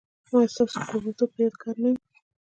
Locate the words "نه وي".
1.83-1.99